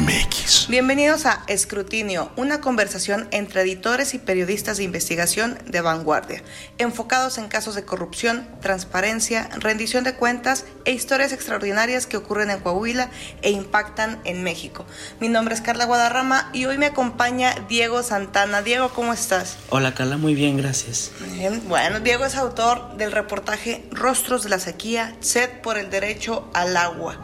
MX. 0.00 0.68
Bienvenidos 0.68 1.24
a 1.24 1.42
Escrutinio, 1.46 2.30
una 2.36 2.60
conversación 2.60 3.28
entre 3.30 3.62
editores 3.62 4.12
y 4.12 4.18
periodistas 4.18 4.76
de 4.76 4.84
investigación 4.84 5.58
de 5.64 5.80
Vanguardia, 5.80 6.42
enfocados 6.76 7.38
en 7.38 7.48
casos 7.48 7.74
de 7.74 7.86
corrupción, 7.86 8.46
transparencia, 8.60 9.48
rendición 9.58 10.04
de 10.04 10.14
cuentas 10.14 10.66
e 10.84 10.92
historias 10.92 11.32
extraordinarias 11.32 12.06
que 12.06 12.18
ocurren 12.18 12.50
en 12.50 12.60
Coahuila 12.60 13.08
e 13.40 13.50
impactan 13.50 14.20
en 14.24 14.42
México. 14.42 14.84
Mi 15.18 15.28
nombre 15.28 15.54
es 15.54 15.62
Carla 15.62 15.86
Guadarrama 15.86 16.50
y 16.52 16.66
hoy 16.66 16.76
me 16.76 16.86
acompaña 16.86 17.54
Diego 17.66 18.02
Santana. 18.02 18.60
Diego, 18.60 18.90
¿cómo 18.90 19.14
estás? 19.14 19.56
Hola 19.70 19.94
Carla, 19.94 20.18
muy 20.18 20.34
bien, 20.34 20.58
gracias. 20.58 21.12
Bien. 21.32 21.62
Bueno, 21.68 22.00
Diego 22.00 22.26
es 22.26 22.36
autor 22.36 22.98
del 22.98 23.12
reportaje 23.12 23.86
Rostros 23.92 24.42
de 24.42 24.50
la 24.50 24.58
sequía, 24.58 25.16
sed 25.20 25.48
por 25.62 25.78
el 25.78 25.88
derecho 25.88 26.50
al 26.52 26.76
agua. 26.76 27.16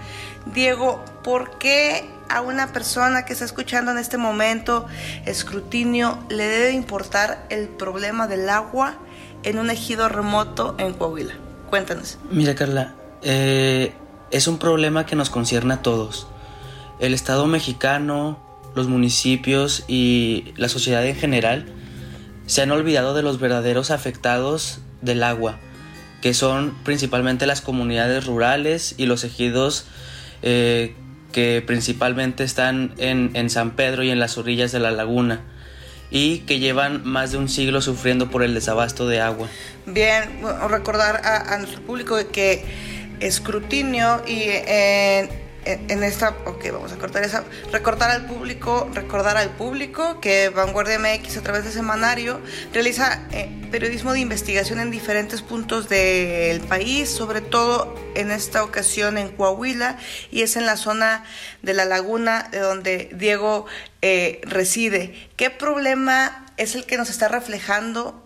Diego, 0.47 1.05
¿por 1.23 1.59
qué 1.59 2.05
a 2.33 2.41
una 2.41 2.73
persona 2.73 3.25
que 3.25 3.35
está 3.35 3.45
escuchando 3.45 3.91
en 3.91 3.99
este 3.99 4.17
momento 4.17 4.87
escrutinio 5.27 6.19
le 6.31 6.45
debe 6.45 6.73
importar 6.73 7.47
el 7.51 7.69
problema 7.69 8.27
del 8.27 8.49
agua 8.49 8.97
en 9.43 9.59
un 9.59 9.71
ejido 9.71 10.09
remoto 10.09 10.75
en 10.79 10.95
Coahuila? 10.95 11.35
Cuéntanos. 11.69 12.19
Mira, 12.31 12.55
Carla, 12.55 12.95
eh, 13.23 13.93
es 14.31 14.47
un 14.47 14.59
problema 14.59 15.05
que 15.05 15.15
nos 15.15 15.31
concierne 15.31 15.75
a 15.75 15.83
todos. 15.83 16.27
El 17.01 17.13
Estado 17.13 17.47
mexicano, 17.47 18.41
los 18.75 18.89
municipios 18.89 19.85
y 19.87 20.55
la 20.57 20.69
sociedad 20.69 21.05
en 21.05 21.17
general 21.17 21.67
se 22.47 22.63
han 22.63 22.71
olvidado 22.71 23.15
de 23.15 23.23
los 23.23 23.39
verdaderos 23.39 23.91
afectados 23.91 24.81
del 25.03 25.23
agua, 25.23 25.59
que 26.23 26.33
son 26.33 26.75
principalmente 26.83 27.47
las 27.47 27.61
comunidades 27.61 28.27
rurales 28.27 28.95
y 28.97 29.07
los 29.07 29.25
ejidos 29.25 29.85
eh, 30.43 30.97
que 31.33 31.63
principalmente 31.67 32.45
están 32.45 32.95
en, 32.99 33.51
San 33.51 33.73
Pedro 33.73 34.03
y 34.03 34.11
en 34.11 34.19
las 34.19 34.39
orillas 34.39 34.71
de 34.73 34.79
la 34.79 34.91
laguna 34.91 35.41
y 36.11 36.41
que 36.41 36.59
llevan 36.59 37.05
más 37.05 37.33
de 37.33 37.39
un 37.39 37.49
siglo 37.49 37.81
sufriendo 37.81 38.31
por 38.31 38.43
el 38.43 38.55
desabasto 38.55 39.09
de 39.09 39.21
agua. 39.21 39.49
Bien, 39.87 40.41
recordar 40.69 41.23
a, 41.25 41.57
nuestro 41.59 41.81
público 41.83 42.17
que 42.31 42.65
escrutinio 43.21 44.23
y 44.27 44.43
eh, 44.47 45.29
en 45.65 46.03
esta, 46.03 46.31
ok, 46.45 46.73
vamos 46.73 46.93
a 46.93 46.99
cortar 46.99 47.23
esa, 47.23 47.45
recortar 47.71 48.11
al 48.11 48.27
público, 48.27 48.91
recordar 48.95 49.37
al 49.37 49.51
público 49.51 50.21
que 50.21 50.49
Vanguardia 50.49 50.99
MX 50.99 51.37
a 51.37 51.43
través 51.43 51.65
de 51.65 51.71
semanario 51.71 52.41
realiza 52.73 53.23
eh, 53.31 53.49
periodismo 53.71 54.13
de 54.13 54.21
investigación 54.21 54.81
en 54.81 54.91
diferentes 54.91 55.41
puntos 55.41 55.89
del 55.89 56.61
país, 56.63 57.09
sobre 57.09 57.41
todo 57.41 57.95
en 58.15 58.31
esta 58.31 58.65
ocasión 58.65 59.19
en 59.19 59.29
Coahuila 59.31 59.99
y 60.31 60.43
es 60.43 60.57
en 60.57 60.67
la 60.67 60.77
zona 60.77 61.25
de 61.63 61.75
la 61.75 61.85
laguna 61.85 62.49
de 62.51 62.59
donde 62.59 63.11
Diego 63.15 63.67
eh, 64.03 64.41
reside. 64.45 65.29
¿Qué 65.37 65.51
problema 65.51 66.47
es 66.57 66.75
el 66.75 66.85
que 66.85 66.97
nos 66.97 67.09
está 67.09 67.29
reflejando 67.29 68.21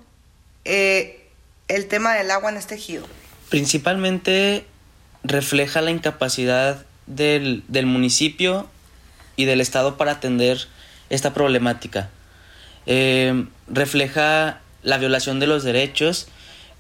eh, 0.65 1.29
el 1.69 1.87
tema 1.87 2.15
del 2.15 2.31
agua 2.31 2.51
en 2.51 2.57
este 2.57 2.77
ejido? 2.77 3.07
Principalmente 3.51 4.65
refleja 5.23 5.81
la 5.83 5.91
incapacidad 5.91 6.87
del, 7.07 7.63
municipio 7.85 8.69
y 9.37 9.45
del 9.45 9.61
Estado 9.61 9.97
para 9.97 10.13
atender 10.13 10.67
esta 11.11 11.33
problemática. 11.35 12.11
Eh, 12.87 13.47
refleja 13.69 14.61
la 14.83 14.99
violación 14.99 15.41
de 15.41 15.47
los 15.47 15.65
derechos 15.65 16.29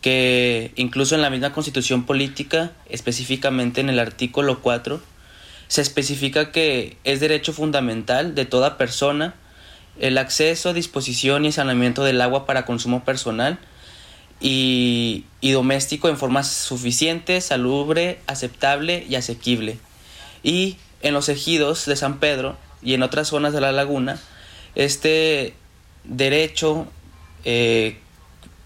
que 0.01 0.73
incluso 0.77 1.15
en 1.15 1.23
la 1.23 1.31
misma 1.31 1.53
constitución 1.53 2.07
política, 2.07 2.73
específicamente 2.89 3.81
en 3.81 3.89
el 3.89 3.99
artículo 3.99 4.61
4, 4.61 5.01
se 5.69 5.81
especifica 5.81 6.53
que 6.53 6.97
es 7.03 7.19
derecho 7.19 7.53
fundamental 7.53 8.35
de 8.35 8.45
toda 8.45 8.79
persona 8.79 9.35
el 9.99 10.19
acceso, 10.19 10.75
disposición 10.75 11.45
y 11.45 11.53
saneamiento 11.53 12.05
del 12.05 12.21
agua 12.21 12.47
para 12.47 12.67
consumo 12.67 13.05
personal 13.05 13.59
y, 14.41 15.25
y 15.41 15.53
doméstico 15.53 16.09
en 16.09 16.19
forma 16.19 16.45
suficiente, 16.45 17.41
salubre, 17.41 18.21
aceptable 18.27 19.05
y 19.09 19.15
asequible 19.15 19.79
y 20.47 20.79
en 21.03 21.13
los 21.13 21.29
ejidos 21.29 21.87
de 21.87 21.97
San 21.97 22.21
Pedro 22.21 22.57
y 22.81 22.95
en 22.95 23.03
otras 23.03 23.27
zonas 23.27 23.53
de 23.53 23.61
la 23.61 23.73
laguna, 23.73 24.17
este 24.77 25.55
derecho, 26.05 26.87
eh, 27.45 27.99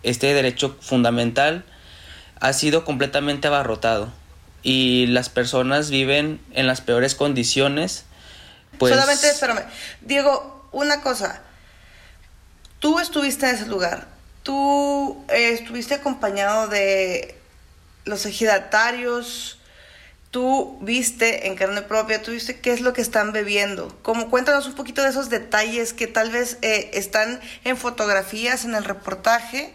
este 0.02 0.34
derecho 0.34 0.76
fundamental 0.82 1.64
ha 2.38 2.52
sido 2.52 2.84
completamente 2.84 3.48
abarrotado 3.48 4.12
y 4.62 5.06
las 5.06 5.30
personas 5.30 5.88
viven 5.88 6.38
en 6.52 6.66
las 6.66 6.82
peores 6.82 7.14
condiciones. 7.14 8.04
Pues... 8.78 8.92
Solamente, 8.92 9.30
espérame. 9.30 9.64
Diego, 10.02 10.68
una 10.72 11.00
cosa. 11.00 11.40
Tú 12.78 12.98
estuviste 12.98 13.48
en 13.48 13.54
ese 13.54 13.66
lugar. 13.66 14.06
Tú 14.42 15.24
eh, 15.30 15.52
estuviste 15.52 15.94
acompañado 15.94 16.68
de 16.68 17.38
los 18.04 18.26
ejidatarios, 18.26 19.59
tú 20.30 20.78
viste 20.80 21.48
en 21.48 21.56
carne 21.56 21.82
propia, 21.82 22.22
tú 22.22 22.30
viste 22.30 22.60
qué 22.60 22.72
es 22.72 22.80
lo 22.80 22.92
que 22.92 23.02
están 23.02 23.32
bebiendo. 23.32 23.96
Como 24.02 24.30
cuéntanos 24.30 24.66
un 24.66 24.74
poquito 24.74 25.02
de 25.02 25.10
esos 25.10 25.28
detalles 25.28 25.92
que 25.92 26.06
tal 26.06 26.30
vez 26.30 26.58
eh, 26.62 26.90
están 26.94 27.40
en 27.64 27.76
fotografías, 27.76 28.64
en 28.64 28.74
el 28.74 28.84
reportaje, 28.84 29.72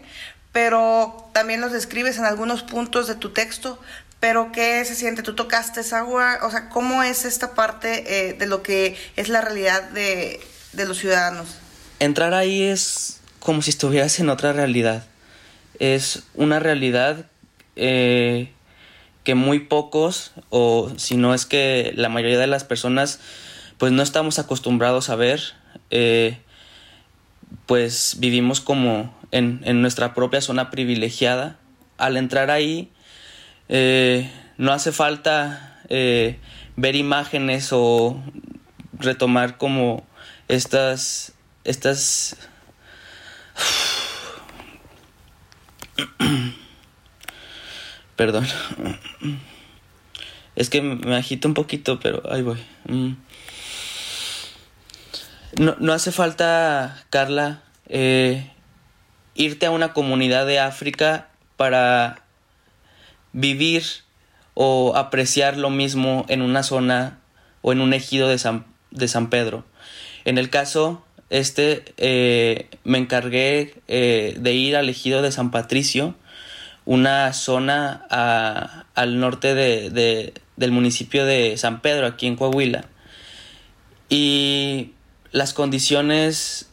pero 0.52 1.28
también 1.32 1.60
los 1.60 1.72
describes 1.72 2.16
en 2.18 2.24
algunos 2.24 2.62
puntos 2.62 3.06
de 3.06 3.14
tu 3.14 3.30
texto. 3.32 3.78
Pero 4.18 4.50
¿qué 4.50 4.82
se 4.86 4.94
siente? 4.94 5.22
¿Tú 5.22 5.34
tocaste 5.34 5.80
esa 5.80 5.98
agua? 5.98 6.38
O 6.42 6.50
sea, 6.50 6.70
¿cómo 6.70 7.02
es 7.02 7.26
esta 7.26 7.54
parte 7.54 8.28
eh, 8.28 8.32
de 8.32 8.46
lo 8.46 8.62
que 8.62 8.96
es 9.16 9.28
la 9.28 9.42
realidad 9.42 9.82
de, 9.90 10.40
de 10.72 10.86
los 10.86 10.98
ciudadanos? 10.98 11.48
Entrar 11.98 12.32
ahí 12.32 12.62
es 12.62 13.20
como 13.40 13.60
si 13.60 13.70
estuvieras 13.70 14.18
en 14.18 14.30
otra 14.30 14.54
realidad. 14.54 15.04
Es 15.78 16.22
una 16.34 16.58
realidad 16.58 17.26
eh, 17.76 18.50
que 19.26 19.34
muy 19.34 19.58
pocos, 19.58 20.30
o 20.50 20.88
si 20.98 21.16
no 21.16 21.34
es 21.34 21.46
que 21.46 21.92
la 21.96 22.08
mayoría 22.08 22.38
de 22.38 22.46
las 22.46 22.62
personas, 22.62 23.18
pues 23.76 23.90
no 23.90 24.04
estamos 24.04 24.38
acostumbrados 24.38 25.10
a 25.10 25.16
ver, 25.16 25.42
eh, 25.90 26.38
pues 27.66 28.18
vivimos 28.20 28.60
como 28.60 29.12
en, 29.32 29.82
nuestra 29.82 30.14
propia 30.14 30.40
zona 30.40 30.70
privilegiada. 30.70 31.58
Al 31.98 32.16
entrar 32.16 32.52
ahí, 32.52 32.92
eh, 33.68 34.30
no 34.58 34.72
hace 34.72 34.92
falta 34.92 35.82
eh, 35.88 36.38
ver 36.76 36.94
imágenes 36.94 37.70
o 37.72 38.22
retomar 38.96 39.58
como 39.58 40.06
estas, 40.46 41.32
estas 41.64 42.36
Perdón. 48.16 48.46
Es 50.56 50.70
que 50.70 50.80
me 50.80 51.16
agito 51.16 51.48
un 51.48 51.54
poquito, 51.54 52.00
pero 52.00 52.22
ahí 52.32 52.42
voy. 52.42 52.58
Mm. 52.86 53.12
No, 55.58 55.76
no 55.78 55.92
hace 55.92 56.12
falta, 56.12 57.04
Carla, 57.10 57.62
eh, 57.88 58.50
irte 59.34 59.66
a 59.66 59.70
una 59.70 59.92
comunidad 59.92 60.46
de 60.46 60.58
África 60.58 61.28
para 61.56 62.22
vivir 63.32 63.84
o 64.54 64.96
apreciar 64.96 65.58
lo 65.58 65.68
mismo 65.68 66.24
en 66.28 66.40
una 66.40 66.62
zona 66.62 67.18
o 67.60 67.72
en 67.72 67.80
un 67.80 67.92
ejido 67.92 68.28
de 68.28 68.38
San, 68.38 68.64
de 68.90 69.08
San 69.08 69.28
Pedro. 69.28 69.64
En 70.24 70.38
el 70.38 70.48
caso, 70.48 71.04
este, 71.28 71.84
eh, 71.98 72.68
me 72.84 72.98
encargué 72.98 73.74
eh, 73.88 74.34
de 74.38 74.54
ir 74.54 74.76
al 74.76 74.88
ejido 74.88 75.20
de 75.20 75.32
San 75.32 75.50
Patricio 75.50 76.14
una 76.86 77.32
zona 77.34 78.06
al 78.94 79.20
norte 79.20 79.54
de, 79.54 80.32
del 80.56 80.72
municipio 80.72 81.26
de 81.26 81.56
San 81.58 81.82
Pedro, 81.82 82.06
aquí 82.06 82.26
en 82.26 82.36
Coahuila. 82.36 82.86
Y 84.08 84.92
las 85.32 85.52
condiciones 85.52 86.70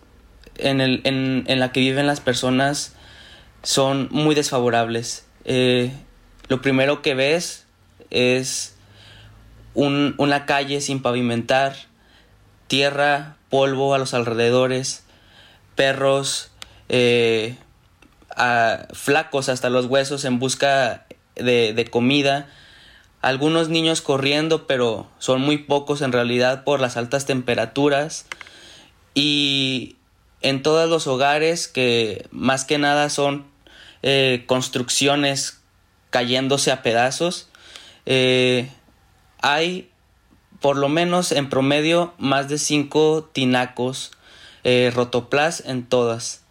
en, 0.55 0.79
el, 0.79 1.01
en, 1.03 1.43
en 1.47 1.59
la 1.59 1.71
que 1.71 1.81
viven 1.81 2.07
las 2.07 2.21
personas 2.21 2.95
son 3.63 4.07
muy 4.11 4.35
desfavorables. 4.35 5.25
Eh, 5.45 5.91
lo 6.47 6.61
primero 6.61 7.01
que 7.01 7.15
ves 7.15 7.65
es 8.11 8.75
un, 9.73 10.13
una 10.17 10.45
calle 10.45 10.79
sin 10.81 11.01
pavimentar, 11.01 11.75
tierra, 12.67 13.37
polvo 13.49 13.93
a 13.95 13.97
los 13.97 14.13
alrededores, 14.13 15.03
perros, 15.75 16.51
eh, 16.89 17.55
flacos 18.93 19.49
hasta 19.49 19.69
los 19.69 19.85
huesos 19.85 20.25
en 20.25 20.39
busca 20.39 21.05
de, 21.35 21.87
comida, 21.91 22.49
algunos 23.21 23.69
niños 23.69 24.01
corriendo, 24.01 24.67
pero 24.67 25.07
son 25.19 25.41
muy 25.41 25.57
pocos 25.57 26.01
en 26.01 26.11
realidad 26.11 26.63
por 26.63 26.79
las 26.79 26.97
altas 26.97 27.25
temperaturas. 27.25 28.25
Y 29.13 29.95
en 30.41 30.61
todos 30.61 30.89
los 30.89 31.07
hogares 31.07 31.67
que 31.67 32.27
más 32.31 32.65
que 32.65 32.77
nada 32.77 33.09
son 33.09 33.45
eh, 34.01 34.43
construcciones 34.47 35.61
cayéndose 36.09 36.71
a 36.71 36.81
pedazos, 36.83 37.49
eh, 38.05 38.69
hay 39.41 39.89
por 40.59 40.77
lo 40.77 40.87
menos 40.87 41.31
en 41.33 41.49
promedio 41.49 42.13
más 42.17 42.47
de 42.47 42.57
cinco 42.57 43.29
tinacos 43.33 44.11
eh, 44.63 44.91
rotoplas 44.95 45.63
en 45.65 45.85
todas, 45.85 46.42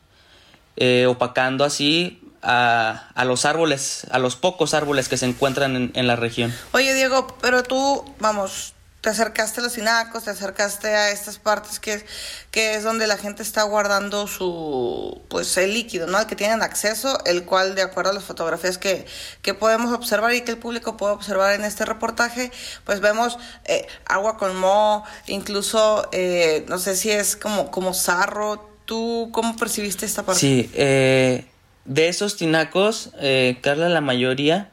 eh, 0.77 1.07
opacando 1.07 1.65
así 1.65 2.23
a, 2.43 3.09
a, 3.15 3.25
los 3.25 3.45
árboles, 3.45 4.07
a 4.11 4.19
los 4.19 4.37
pocos 4.37 4.75
árboles 4.75 5.09
que 5.09 5.17
se 5.17 5.27
encuentran 5.27 5.77
en, 5.77 5.93
en 5.95 6.07
la 6.07 6.17
región. 6.17 6.55
Oye 6.73 6.95
Diego, 6.95 7.27
pero 7.41 7.63
tú, 7.63 8.05
vamos, 8.19 8.75
te 9.03 9.11
acercaste 9.11 9.61
a 9.61 9.65
los 9.65 9.73
sinacos, 9.73 10.25
te 10.25 10.31
acercaste 10.31 10.95
a 10.95 11.11
estas 11.11 11.41
partes 11.41 11.81
que, 11.81 12.07
que 12.53 12.77
es 12.77 12.85
donde 12.85 13.09
la 13.09 13.17
gente 13.17 13.43
está 13.43 13.65
guardando 13.65 14.29
su, 14.29 15.21
pues 15.29 15.57
el 15.57 15.75
líquido, 15.75 16.07
¿no? 16.07 16.19
Al 16.19 16.29
que 16.29 16.37
tienen 16.37 16.63
acceso, 16.63 17.19
el 17.25 17.45
cual 17.45 17.75
de 17.75 17.83
acuerdo 17.83 18.11
a 18.11 18.15
las 18.15 18.23
fotografías 18.23 18.79
que, 18.79 19.05
que 19.43 19.55
podemos 19.55 19.93
observar 19.93 20.33
y 20.35 20.43
que 20.43 20.53
el 20.53 20.59
público 20.59 20.97
puede 20.97 21.15
observar 21.15 21.55
en 21.55 21.65
este 21.65 21.85
reportaje, 21.85 22.53
pues 22.85 23.01
vemos 23.01 23.39
eh, 23.65 23.89
agua 24.07 24.39
con 24.39 24.55
moho, 24.57 25.03
incluso, 25.27 26.09
eh, 26.13 26.65
no 26.69 26.79
sé 26.79 26.95
si 26.95 27.11
es 27.11 27.35
como, 27.35 27.73
como 27.73 27.95
sarro, 27.95 28.72
¿tú 28.93 29.31
cómo 29.33 29.57
percibiste 29.57 30.05
esta 30.05 30.23
parte? 30.23 30.39
Sí, 30.39 30.71
eh, 30.75 31.47
de 31.87 32.09
esos 32.09 32.37
tinacos, 32.37 33.09
eh, 33.19 33.57
Carla, 33.63 33.89
la 33.89 34.03
mayoría, 34.03 34.71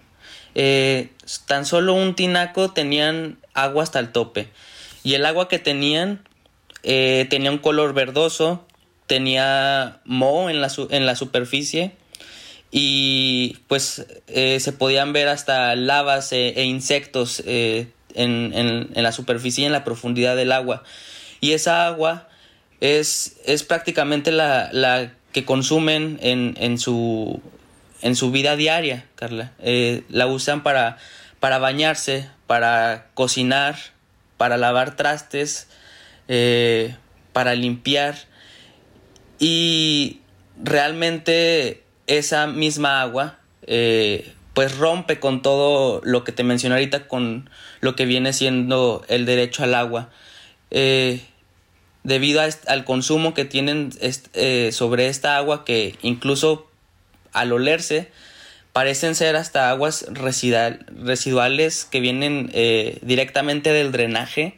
eh, 0.56 1.12
tan 1.46 1.66
solo 1.66 1.94
un 1.94 2.16
tinaco 2.16 2.72
tenían 2.72 3.38
agua 3.54 3.84
hasta 3.84 3.98
el 4.00 4.12
tope. 4.12 4.50
Y 5.06 5.14
el 5.14 5.26
agua 5.26 5.48
que 5.48 5.58
tenían 5.58 6.28
tenía 6.82 7.50
un 7.50 7.60
color 7.60 7.94
verdoso, 7.94 8.68
tenía 9.08 10.02
moho 10.04 10.50
en 10.50 10.60
la, 10.60 10.70
en 10.90 11.06
la 11.06 11.16
superficie 11.16 11.94
y 12.72 13.60
pues 13.68 14.06
se 14.28 14.72
podían 14.74 15.14
ver 15.14 15.30
hasta 15.30 15.76
lavas 15.76 16.34
e, 16.34 16.66
insectos 16.66 17.42
en, 17.46 17.94
en, 18.16 18.90
en, 18.94 19.04
la 19.04 19.14
superficie 19.14 19.64
y 19.64 19.66
en 19.66 19.72
la 19.72 19.86
profundidad 19.86 20.36
del 20.36 20.52
agua. 20.52 20.84
Y 21.40 21.54
esa 21.54 21.88
agua 21.88 22.29
es, 22.82 23.38
es 23.46 23.64
prácticamente 23.64 24.32
la, 24.32 24.70
la 24.72 25.12
que 25.32 25.46
consumen 25.46 26.20
en, 26.22 26.56
en, 26.60 26.78
su, 26.78 27.42
en 28.02 28.16
su 28.16 28.32
vida 28.32 28.56
diaria, 28.56 29.06
Carla. 29.16 29.52
Eh, 29.60 30.04
la 30.10 30.28
usan 30.28 30.64
para, 30.64 30.98
para 31.40 31.60
bañarse, 31.60 32.30
para 32.48 33.08
cocinar, 33.14 33.78
para 34.38 34.58
lavar 34.58 34.96
trastes, 34.96 35.68
eh, 36.28 36.96
para 37.34 37.56
limpiar. 37.56 38.16
Y 39.40 40.22
realmente 40.62 41.84
esa 42.08 42.48
misma 42.48 43.02
agua 43.02 43.40
eh, 43.68 44.34
pues 44.54 44.78
rompe 44.78 45.20
con 45.20 45.42
todo 45.42 46.02
lo 46.04 46.24
que 46.24 46.32
te 46.32 46.44
mencioné 46.44 46.76
ahorita, 46.76 47.08
con 47.08 47.50
lo 47.82 47.96
que 47.96 48.06
viene 48.06 48.34
siendo 48.34 49.06
el 49.08 49.26
derecho 49.26 49.64
al 49.64 49.76
agua. 49.76 50.10
Eh, 50.72 51.22
debido 52.04 52.42
a 52.42 52.50
al 52.68 52.86
consumo 52.86 53.34
que 53.34 53.46
tienen 53.46 53.92
eh, 54.34 54.72
sobre 54.72 55.08
esta 55.08 55.38
agua 55.38 55.66
que 55.66 55.96
incluso 56.02 56.70
al 57.34 57.52
olerse 57.52 58.10
parecen 58.74 59.16
ser 59.16 59.36
hasta 59.36 59.70
aguas 59.70 60.06
residual, 60.10 60.86
residuales 61.04 61.86
que 61.86 62.00
vienen 62.00 62.50
eh, 62.54 63.00
directamente 63.02 63.74
del 63.74 63.92
drenaje. 63.92 64.58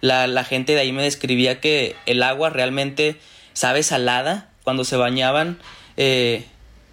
La, 0.00 0.26
la, 0.26 0.44
gente 0.44 0.74
de 0.74 0.80
ahí 0.80 0.92
me 0.92 1.02
describía 1.02 1.60
que 1.60 1.94
el 2.06 2.22
agua 2.22 2.50
realmente 2.50 3.16
sabe 3.52 3.82
salada. 3.82 4.48
Cuando 4.64 4.84
se 4.84 4.96
bañaban, 4.96 5.58
eh, 5.96 6.44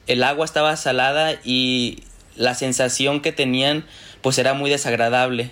el 0.08 0.24
agua 0.24 0.46
estaba 0.46 0.76
salada 0.78 1.34
y 1.44 2.04
la 2.36 2.56
sensación 2.56 3.22
que 3.22 3.32
tenían 3.32 3.86
pues 4.22 4.38
era 4.38 4.54
muy 4.54 4.70
desagradable. 4.70 5.52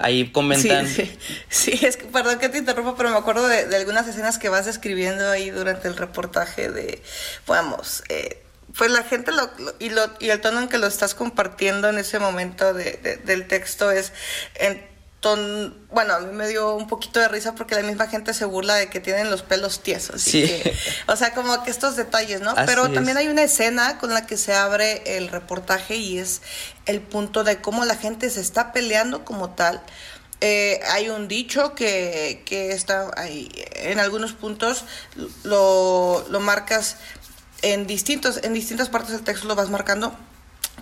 Ahí 0.00 0.30
comentan. 0.32 0.86
Sí, 1.48 1.78
es 1.82 1.96
que, 1.96 2.04
perdón 2.06 2.38
que 2.38 2.48
te 2.48 2.58
interrumpa, 2.58 2.96
pero 2.96 3.10
me 3.10 3.16
acuerdo 3.16 3.46
de, 3.46 3.74
algunas 3.76 4.06
escenas 4.08 4.38
que 4.38 4.48
vas 4.48 4.66
describiendo 4.66 5.30
ahí 5.30 5.50
durante 5.50 5.88
el 5.88 5.96
reportaje 5.96 6.70
de, 6.70 7.02
vamos, 7.46 8.02
eh, 8.08 8.42
pues 8.76 8.90
la 8.90 9.02
gente 9.02 9.32
lo, 9.32 9.50
y, 9.78 9.90
lo, 9.90 10.02
y 10.20 10.30
el 10.30 10.40
tono 10.40 10.60
en 10.60 10.68
que 10.68 10.78
lo 10.78 10.86
estás 10.86 11.14
compartiendo 11.14 11.88
en 11.88 11.98
ese 11.98 12.18
momento 12.18 12.72
de, 12.72 12.92
de, 13.02 13.16
del 13.16 13.46
texto 13.46 13.90
es 13.90 14.12
en 14.54 14.89
ton, 15.20 15.76
bueno, 15.92 16.14
a 16.14 16.20
mí 16.20 16.34
me 16.34 16.48
dio 16.48 16.74
un 16.74 16.88
poquito 16.88 17.20
de 17.20 17.28
risa 17.28 17.54
porque 17.54 17.74
la 17.74 17.82
misma 17.82 18.08
gente 18.08 18.32
se 18.32 18.46
burla 18.46 18.74
de 18.74 18.88
que 18.88 19.00
tienen 19.00 19.30
los 19.30 19.42
pelos 19.42 19.82
tiesos. 19.82 20.22
Sí. 20.22 20.42
Que, 20.42 20.74
o 21.06 21.16
sea, 21.16 21.34
como 21.34 21.62
que 21.62 21.70
estos 21.70 21.96
detalles, 21.96 22.40
¿no? 22.40 22.50
Así 22.52 22.62
Pero 22.66 22.86
es. 22.86 22.94
también 22.94 23.18
hay 23.18 23.28
una 23.28 23.42
escena 23.42 23.98
con 23.98 24.12
la 24.14 24.26
que 24.26 24.38
se 24.38 24.54
abre 24.54 25.16
el 25.18 25.28
reportaje 25.28 25.96
y 25.96 26.18
es 26.18 26.40
el 26.86 27.00
punto 27.02 27.44
de 27.44 27.60
cómo 27.60 27.84
la 27.84 27.96
gente 27.96 28.30
se 28.30 28.40
está 28.40 28.72
peleando 28.72 29.24
como 29.24 29.50
tal. 29.50 29.82
Eh, 30.40 30.80
hay 30.88 31.10
un 31.10 31.28
dicho 31.28 31.74
que, 31.74 32.42
que 32.46 32.72
está 32.72 33.10
ahí, 33.18 33.50
en 33.74 34.00
algunos 34.00 34.32
puntos 34.32 34.86
lo, 35.44 36.24
lo 36.30 36.40
marcas 36.40 36.96
en 37.60 37.86
distintos, 37.86 38.40
en 38.42 38.54
distintas 38.54 38.88
partes 38.88 39.12
del 39.12 39.22
texto 39.22 39.46
lo 39.46 39.54
vas 39.54 39.68
marcando, 39.68 40.16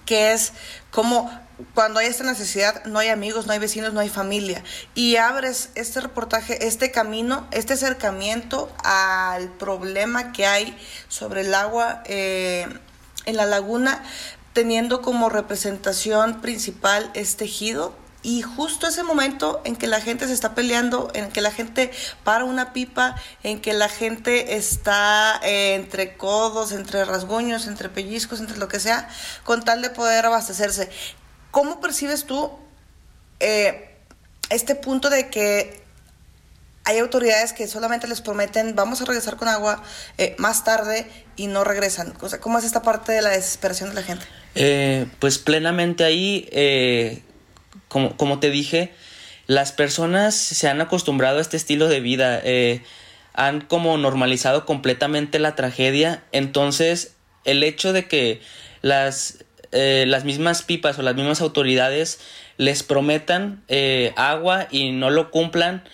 que 0.08 0.32
es 0.32 0.54
como 0.90 1.30
cuando 1.74 2.00
hay 2.00 2.06
esta 2.06 2.24
necesidad 2.24 2.82
no 2.86 2.98
hay 2.98 3.08
amigos, 3.08 3.46
no 3.46 3.52
hay 3.52 3.58
vecinos, 3.58 3.92
no 3.92 4.00
hay 4.00 4.08
familia. 4.08 4.64
Y 4.94 5.16
abres 5.16 5.68
este 5.74 6.00
reportaje, 6.00 6.66
este 6.66 6.90
camino, 6.90 7.46
este 7.50 7.74
acercamiento 7.74 8.72
al 8.84 9.50
problema 9.58 10.32
que 10.32 10.46
hay 10.46 10.74
sobre 11.08 11.42
el 11.42 11.54
agua 11.54 12.02
eh, 12.06 12.66
en 13.26 13.36
la 13.36 13.44
laguna, 13.44 14.02
teniendo 14.54 15.02
como 15.02 15.28
representación 15.28 16.40
principal 16.40 17.10
este 17.12 17.44
ejido 17.44 17.94
y 18.22 18.42
justo 18.42 18.86
ese 18.86 19.04
momento 19.04 19.60
en 19.64 19.76
que 19.76 19.86
la 19.86 20.00
gente 20.00 20.26
se 20.26 20.32
está 20.32 20.54
peleando, 20.54 21.10
en 21.14 21.30
que 21.30 21.40
la 21.40 21.52
gente 21.52 21.90
para 22.24 22.44
una 22.44 22.72
pipa, 22.72 23.14
en 23.42 23.60
que 23.60 23.72
la 23.72 23.88
gente 23.88 24.56
está 24.56 25.40
eh, 25.42 25.74
entre 25.74 26.16
codos, 26.16 26.72
entre 26.72 27.04
rasguños, 27.04 27.66
entre 27.66 27.88
pellizcos, 27.88 28.40
entre 28.40 28.58
lo 28.58 28.68
que 28.68 28.80
sea, 28.80 29.08
con 29.44 29.64
tal 29.64 29.82
de 29.82 29.90
poder 29.90 30.26
abastecerse. 30.26 30.90
¿Cómo 31.50 31.80
percibes 31.80 32.24
tú 32.24 32.50
eh, 33.40 33.96
este 34.50 34.74
punto 34.74 35.10
de 35.10 35.30
que 35.30 35.82
hay 36.88 36.98
autoridades 37.00 37.52
que 37.52 37.68
solamente 37.68 38.08
les 38.08 38.22
prometen 38.22 38.74
vamos 38.74 39.02
a 39.02 39.04
regresar 39.04 39.36
con 39.36 39.46
agua 39.46 39.82
eh, 40.16 40.34
más 40.38 40.64
tarde 40.64 41.06
y 41.36 41.46
no 41.46 41.62
regresan? 41.62 42.14
O 42.20 42.28
sea, 42.28 42.40
¿Cómo 42.40 42.58
es 42.58 42.64
esta 42.64 42.82
parte 42.82 43.12
de 43.12 43.20
la 43.20 43.30
desesperación 43.30 43.90
de 43.90 43.94
la 43.94 44.02
gente? 44.02 44.24
Eh, 44.54 45.06
pues 45.18 45.38
plenamente 45.38 46.04
ahí 46.04 46.48
eh, 46.50 47.22
como, 47.88 48.16
como 48.16 48.38
te 48.38 48.50
dije, 48.50 48.92
las 49.46 49.72
personas 49.72 50.34
se 50.34 50.68
han 50.68 50.80
acostumbrado 50.80 51.38
a 51.38 51.40
este 51.40 51.56
estilo 51.56 51.88
de 51.88 52.00
vida, 52.00 52.40
eh, 52.44 52.82
han 53.34 53.60
como 53.60 53.96
normalizado 53.96 54.66
completamente 54.66 55.38
la 55.38 55.54
tragedia, 55.54 56.24
entonces 56.32 57.14
el 57.44 57.62
hecho 57.62 57.92
de 57.92 58.06
que 58.06 58.40
las, 58.82 59.44
eh, 59.72 60.04
las 60.06 60.24
mismas 60.24 60.62
pipas 60.62 60.98
o 60.98 61.02
las 61.02 61.14
mismas 61.14 61.40
autoridades 61.40 62.20
les 62.56 62.82
prometan 62.82 63.62
eh, 63.68 64.12
agua 64.16 64.66
y 64.70 64.90
no 64.90 65.10
lo 65.10 65.30
cumplan, 65.30 65.84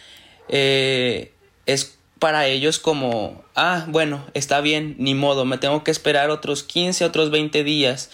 eh, 0.49 1.33
es 1.67 1.99
para 2.19 2.47
ellos 2.47 2.79
como, 2.79 3.45
ah, 3.55 3.85
bueno, 3.89 4.25
está 4.35 4.61
bien, 4.61 4.97
ni 4.99 5.15
modo, 5.15 5.45
me 5.45 5.59
tengo 5.59 5.85
que 5.85 5.91
esperar 5.91 6.31
otros 6.31 6.63
15, 6.63 7.05
otros 7.05 7.31
20 7.31 7.63
días 7.63 8.11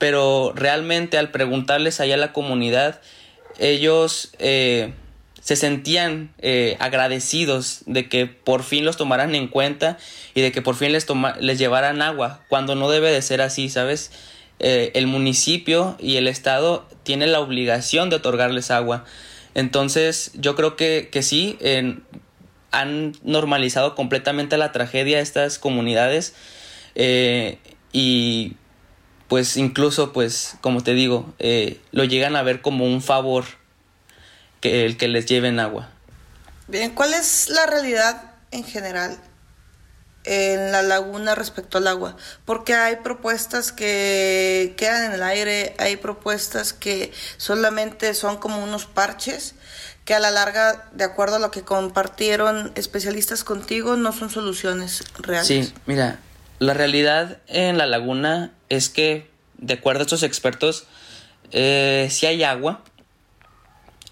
pero 0.00 0.54
realmente 0.56 1.18
al 1.18 1.30
preguntarles 1.30 2.00
allá 2.00 2.14
a 2.14 2.16
la 2.16 2.32
comunidad, 2.32 3.02
ellos 3.58 4.32
eh, 4.38 4.94
se 5.42 5.56
sentían 5.56 6.32
eh, 6.38 6.78
agradecidos 6.80 7.82
de 7.84 8.08
que 8.08 8.24
por 8.24 8.62
fin 8.62 8.86
los 8.86 8.96
tomaran 8.96 9.34
en 9.34 9.46
cuenta 9.46 9.98
y 10.34 10.40
de 10.40 10.52
que 10.52 10.62
por 10.62 10.74
fin 10.74 10.92
les, 10.92 11.06
les 11.40 11.58
llevaran 11.58 12.00
agua, 12.00 12.42
cuando 12.48 12.74
no 12.76 12.90
debe 12.90 13.12
de 13.12 13.20
ser 13.20 13.42
así, 13.42 13.68
¿sabes? 13.68 14.10
Eh, 14.58 14.90
el 14.94 15.06
municipio 15.06 15.96
y 16.00 16.16
el 16.16 16.28
Estado 16.28 16.88
tienen 17.02 17.30
la 17.30 17.40
obligación 17.40 18.08
de 18.08 18.16
otorgarles 18.16 18.70
agua. 18.70 19.04
Entonces 19.54 20.30
yo 20.32 20.56
creo 20.56 20.76
que, 20.76 21.10
que 21.12 21.22
sí, 21.22 21.58
han 22.70 23.12
normalizado 23.22 23.94
completamente 23.94 24.56
la 24.56 24.72
tragedia 24.72 25.20
estas 25.20 25.58
comunidades 25.58 26.34
y 27.92 28.54
pues 29.30 29.56
incluso 29.56 30.12
pues 30.12 30.56
como 30.60 30.82
te 30.82 30.92
digo 30.92 31.32
eh, 31.38 31.80
lo 31.92 32.02
llegan 32.02 32.34
a 32.34 32.42
ver 32.42 32.60
como 32.60 32.84
un 32.84 33.00
favor 33.00 33.44
que 34.60 34.84
el 34.84 34.96
que 34.96 35.06
les 35.06 35.24
lleven 35.24 35.60
agua. 35.60 35.88
Bien 36.66 36.90
cuál 36.90 37.14
es 37.14 37.48
la 37.48 37.64
realidad 37.66 38.32
en 38.50 38.64
general 38.64 39.16
en 40.24 40.72
la 40.72 40.82
laguna 40.82 41.36
respecto 41.36 41.78
al 41.78 41.86
agua 41.86 42.16
porque 42.44 42.74
hay 42.74 42.96
propuestas 42.96 43.70
que 43.70 44.74
quedan 44.76 45.04
en 45.04 45.12
el 45.12 45.22
aire 45.22 45.76
hay 45.78 45.96
propuestas 45.96 46.72
que 46.72 47.12
solamente 47.36 48.14
son 48.14 48.36
como 48.36 48.60
unos 48.62 48.86
parches 48.86 49.54
que 50.04 50.12
a 50.12 50.18
la 50.18 50.32
larga 50.32 50.88
de 50.90 51.04
acuerdo 51.04 51.36
a 51.36 51.38
lo 51.38 51.52
que 51.52 51.62
compartieron 51.62 52.72
especialistas 52.74 53.44
contigo 53.44 53.96
no 53.96 54.12
son 54.12 54.28
soluciones 54.28 55.04
reales. 55.20 55.46
Sí 55.46 55.72
mira 55.86 56.18
la 56.60 56.74
realidad 56.74 57.38
en 57.48 57.78
la 57.78 57.86
laguna 57.86 58.52
es 58.68 58.90
que, 58.90 59.28
de 59.56 59.74
acuerdo 59.74 60.00
a 60.00 60.02
estos 60.02 60.22
expertos, 60.22 60.86
eh, 61.52 62.06
sí 62.10 62.26
hay 62.26 62.44
agua, 62.44 62.84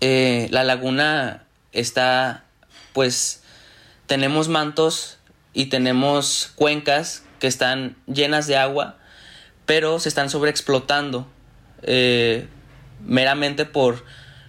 eh, 0.01 0.49
la 0.51 0.65
laguna 0.65 1.45
está, 1.73 2.45
pues, 2.95 3.43
tenemos 4.07 4.49
mantos 4.49 5.19
y 5.53 5.67
tenemos 5.67 6.51
cuencas 6.55 7.23
que 7.39 7.47
están 7.47 7.97
llenas 8.07 8.47
de 8.47 8.57
agua, 8.57 8.97
pero 9.67 10.01
se 10.01 10.09
están 10.09 10.31
sobreexplotando 10.31 11.29
eh, 11.83 12.49
meramente 13.05 13.67
por 13.67 14.05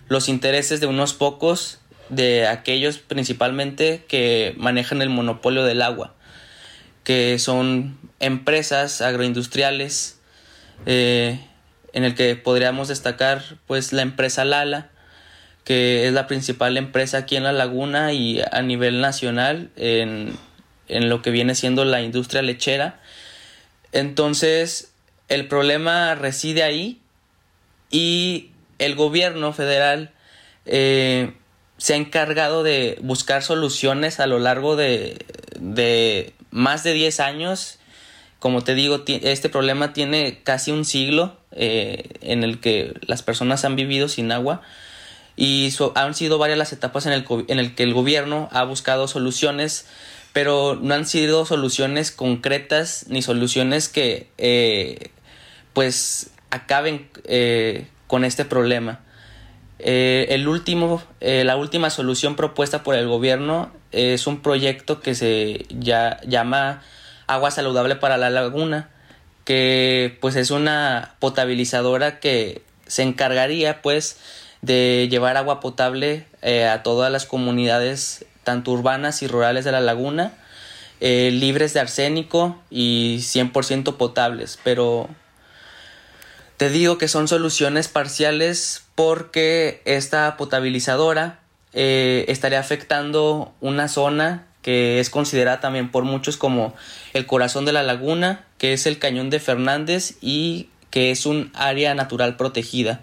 los 0.08 0.30
intereses 0.30 0.80
de 0.80 0.88
unos 0.88 1.14
pocos, 1.14 1.80
de 2.08 2.48
aquellos 2.48 2.98
principalmente 2.98 4.06
que 4.08 4.56
manejan 4.58 5.02
el 5.02 5.10
monopolio 5.10 5.66
del 5.66 5.82
agua, 5.82 6.16
que 7.10 7.40
son 7.40 7.98
empresas 8.20 9.02
agroindustriales, 9.02 10.20
eh, 10.86 11.40
en 11.92 12.04
el 12.04 12.14
que 12.14 12.36
podríamos 12.36 12.88
destacar 12.88 13.42
pues 13.66 13.94
la 13.94 14.04
empresa 14.04 14.46
Lala, 14.46 14.92
que 15.64 16.06
es 16.06 16.14
la 16.14 16.28
principal 16.28 16.78
empresa 16.78 17.18
aquí 17.18 17.36
en 17.36 17.46
la 17.46 17.52
laguna 17.52 18.14
y 18.14 18.44
a 18.52 18.62
nivel 18.62 19.02
nacional 19.02 19.72
en, 19.76 20.38
en 20.88 21.10
lo 21.10 21.24
que 21.24 21.32
viene 21.32 21.56
siendo 21.56 21.84
la 21.84 22.04
industria 22.04 22.44
lechera. 22.44 23.00
Entonces, 23.92 24.92
el 25.30 25.48
problema 25.48 26.14
reside 26.14 26.62
ahí 26.62 27.02
y 27.90 28.52
el 28.78 28.94
gobierno 28.94 29.52
federal 29.52 30.12
eh, 30.68 31.34
se 31.80 31.96
ha 31.96 31.98
encargado 31.98 32.62
de 32.62 33.00
buscar 33.02 33.42
soluciones 33.42 34.20
a 34.20 34.28
lo 34.28 34.38
largo 34.38 34.76
de, 34.76 35.26
de 35.60 36.36
más 36.52 36.84
de 36.84 36.94
10 36.94 37.20
años. 37.20 37.80
Como 38.40 38.64
te 38.64 38.74
digo, 38.74 39.04
este 39.08 39.50
problema 39.50 39.92
tiene 39.94 40.40
casi 40.44 40.72
un 40.72 40.86
siglo 40.86 41.38
eh, 41.52 42.10
en 42.22 42.44
el 42.44 42.60
que 42.60 42.94
las 43.02 43.22
personas 43.22 43.66
han 43.66 43.76
vivido 43.76 44.08
sin 44.08 44.32
agua 44.32 44.62
y 45.36 45.74
han 45.96 46.14
sido 46.14 46.38
varias 46.38 46.58
las 46.58 46.74
etapas 46.74 47.06
en 47.06 47.14
el, 47.14 47.26
en 47.48 47.76
que 47.76 47.84
el 47.84 47.94
gobierno 47.94 48.50
ha 48.52 48.64
buscado 48.64 49.08
soluciones 49.08 49.88
pero 50.32 50.78
no 50.80 50.94
han 50.94 51.06
sido 51.06 51.46
soluciones 51.46 52.12
concretas 52.12 53.06
ni 53.10 53.22
soluciones 53.22 53.90
que 53.90 54.30
eh, 54.38 55.10
pues 55.74 56.30
acaben 56.52 57.10
eh, 57.26 57.88
con 58.08 58.24
este 58.24 58.46
problema. 58.46 59.02
El 59.80 60.48
último, 60.50 61.02
la 61.22 61.56
última 61.56 61.90
solución 61.90 62.36
propuesta 62.36 62.84
por 62.84 62.96
el 62.96 63.08
gobierno 63.08 63.72
es 63.92 64.28
un 64.28 64.42
proyecto 64.42 65.02
que 65.02 65.16
se 65.16 65.66
ya, 65.70 66.20
llama 66.28 66.82
Agua 67.28 67.52
Saludable 67.52 67.96
para 67.96 68.18
la 68.18 68.30
Laguna, 68.30 68.90
que 69.46 70.18
pues 70.22 70.36
es 70.36 70.52
una 70.52 71.16
potabilizadora 71.20 72.20
que 72.20 72.62
se 72.88 73.04
encargaría 73.04 73.82
pues 73.82 74.18
de 74.62 75.08
llevar 75.10 75.38
agua 75.38 75.60
potable 75.60 76.26
eh, 76.42 76.66
a 76.66 76.84
todas 76.84 77.12
las 77.12 77.26
comunidades, 77.26 78.26
tanto 78.44 78.72
urbanas 78.72 79.22
y 79.22 79.28
rurales 79.28 79.66
de 79.66 79.72
la 79.72 79.80
laguna, 79.82 80.34
eh, 81.02 81.32
libres 81.32 81.74
de 81.74 81.80
arsénico 81.80 82.60
y 82.70 83.20
100% 83.22 83.96
potables. 83.96 84.60
Pero 84.64 85.08
te 86.58 86.70
digo 86.70 86.98
que 86.98 87.08
son 87.08 87.28
soluciones 87.28 87.88
parciales 87.88 88.84
porque 88.96 89.82
esta 89.86 90.36
potabilizadora 90.36 91.40
eh, 91.74 92.26
estaría 92.28 92.60
afectando 92.60 93.54
una 93.62 93.88
zona 93.88 94.46
que 94.62 95.00
es 95.00 95.10
considerada 95.10 95.60
también 95.60 95.90
por 95.90 96.04
muchos 96.04 96.38
como 96.38 96.74
el 97.14 97.26
corazón 97.26 97.66
de 97.66 97.72
la 97.72 97.84
laguna, 97.84 98.46
que 98.58 98.74
es 98.74 98.86
el 98.86 99.00
cañón 99.00 99.30
de 99.30 99.40
Fernández 99.40 100.16
y 100.22 100.70
que 100.90 101.12
es 101.12 101.26
un 101.26 101.52
área 101.54 101.94
natural 101.94 102.36
protegida. 102.36 103.02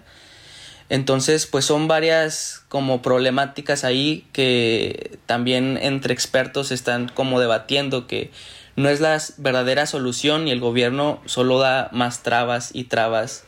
Entonces, 0.89 1.47
pues 1.47 1.65
son 1.65 1.87
varias 1.87 2.63
como 2.69 3.01
problemáticas 3.01 3.83
ahí 3.83 4.25
que 4.31 5.19
también 5.25 5.77
entre 5.81 6.13
expertos 6.13 6.71
están 6.71 7.09
como 7.09 7.39
debatiendo 7.39 8.07
que 8.07 8.31
no 8.77 8.89
es 8.89 9.01
la 9.01 9.19
verdadera 9.37 9.85
solución 9.85 10.47
y 10.47 10.51
el 10.51 10.61
gobierno 10.61 11.21
solo 11.25 11.59
da 11.59 11.89
más 11.91 12.23
trabas 12.23 12.69
y 12.73 12.85
trabas 12.85 13.43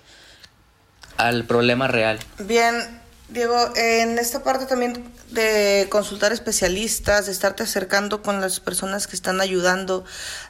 al 1.16 1.46
problema 1.46 1.88
real. 1.88 2.20
Bien, 2.40 2.99
Diego, 3.30 3.56
en 3.76 4.18
esta 4.18 4.44
parte 4.44 4.66
también 4.66 5.04
de 5.30 5.86
consultar 5.90 6.34
especialistas, 6.34 7.28
de 7.28 7.32
estarte 7.32 7.62
acercando 7.62 8.24
con 8.24 8.42
las 8.42 8.60
personas 8.60 9.06
que 9.06 9.16
están 9.16 9.40
ayudando 9.40 10.04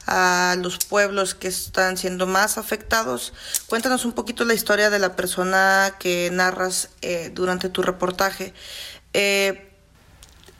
a 0.06 0.56
los 0.58 0.78
pueblos 0.78 1.34
que 1.34 1.48
están 1.48 1.98
siendo 1.98 2.26
más 2.26 2.56
afectados, 2.56 3.34
cuéntanos 3.66 4.06
un 4.06 4.12
poquito 4.12 4.46
la 4.46 4.54
historia 4.54 4.88
de 4.88 4.98
la 4.98 5.14
persona 5.14 5.96
que 5.98 6.30
narras 6.32 6.88
eh, 7.02 7.30
durante 7.34 7.68
tu 7.68 7.82
reportaje. 7.82 8.54
Eh, 9.12 9.68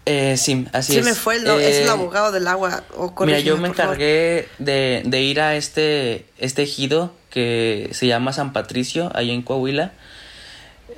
eh, 0.04 0.36
sí, 0.36 0.66
así 0.74 0.98
es. 0.98 1.04
me 1.04 1.14
fue, 1.14 1.36
el, 1.36 1.46
es 1.46 1.76
el 1.76 1.88
abogado 1.88 2.32
del 2.32 2.48
agua. 2.48 2.84
mira, 3.20 3.40
yo 3.40 3.56
me 3.56 3.68
encargué 3.68 4.46
de, 4.58 5.02
de, 5.06 5.22
ir 5.22 5.40
a 5.40 5.56
este, 5.56 6.26
este 6.36 6.64
ejido 6.64 7.14
que 7.30 7.88
se 7.92 8.06
llama 8.06 8.34
San 8.34 8.52
Patricio, 8.52 9.10
ahí 9.14 9.30
en 9.30 9.40
Coahuila 9.40 9.92